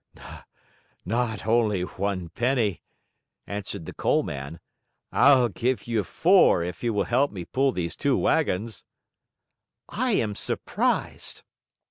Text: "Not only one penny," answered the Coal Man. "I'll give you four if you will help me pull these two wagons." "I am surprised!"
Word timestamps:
"Not 1.05 1.45
only 1.45 1.83
one 1.83 2.29
penny," 2.29 2.81
answered 3.45 3.85
the 3.85 3.93
Coal 3.93 4.23
Man. 4.23 4.59
"I'll 5.11 5.47
give 5.49 5.85
you 5.85 6.03
four 6.03 6.63
if 6.63 6.83
you 6.83 6.91
will 6.91 7.03
help 7.03 7.31
me 7.31 7.45
pull 7.45 7.71
these 7.71 7.95
two 7.95 8.17
wagons." 8.17 8.83
"I 9.89 10.13
am 10.13 10.33
surprised!" 10.33 11.43